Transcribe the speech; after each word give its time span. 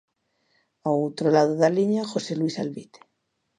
Ao 0.87 0.93
outro 1.05 1.27
lado 1.35 1.53
da 1.61 1.73
liña, 1.77 2.09
José 2.11 2.33
Luis 2.39 2.55
Alvite. 2.63 2.99